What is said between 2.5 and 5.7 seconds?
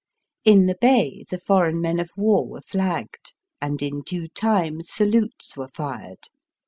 flagged, and in due time salutes were